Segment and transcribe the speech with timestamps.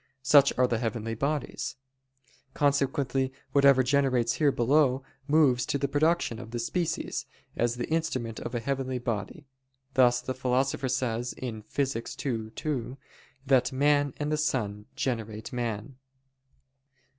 [0.23, 1.75] Such are the heavenly bodies.
[2.55, 8.39] Consequently whatever generates here below, moves to the production of the species, as the instrument
[8.39, 9.45] of a heavenly body:
[9.93, 12.25] thus the Philosopher says (Phys.
[12.25, 12.97] ii, 2)
[13.45, 15.97] that "man and the sun generate man."